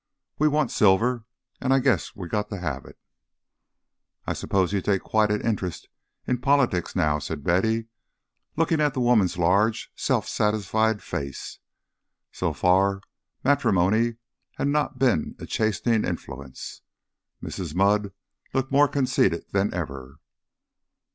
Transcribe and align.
We 0.39 0.47
want 0.47 0.71
silver, 0.71 1.25
and 1.59 1.71
I 1.71 1.77
guess 1.77 2.15
we've 2.15 2.31
got 2.31 2.49
to 2.49 2.57
have 2.57 2.85
it." 2.85 2.97
"I 4.25 4.33
suppose 4.33 4.73
you 4.73 4.81
take 4.81 5.03
quite 5.03 5.29
an 5.29 5.43
interest 5.45 5.89
in 6.25 6.39
politics 6.41 6.95
now," 6.95 7.19
said 7.19 7.43
Betty, 7.43 7.85
looking 8.55 8.81
at 8.81 8.95
the 8.95 8.99
woman's 8.99 9.37
large 9.37 9.91
self 9.95 10.27
satisfied 10.27 11.03
face. 11.03 11.59
So 12.31 12.51
far, 12.51 13.01
matrimony 13.43 14.15
had 14.55 14.69
not 14.69 14.97
been 14.97 15.35
a 15.37 15.45
chastening 15.45 16.03
influence. 16.03 16.81
Mrs. 17.39 17.75
Mudd 17.75 18.11
looked 18.55 18.71
more 18.71 18.87
conceited 18.87 19.45
than 19.51 19.71
ever. 19.71 20.17